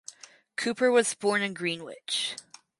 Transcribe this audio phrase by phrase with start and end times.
[0.55, 2.35] Cooper was born in Greenwich.